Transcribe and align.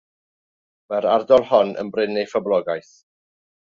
Mae'r 0.93 1.07
ardal 1.11 1.45
hon 1.51 1.75
yn 1.83 1.93
brin 1.99 2.17
ei 2.23 2.31
phoblogaeth. 2.33 2.91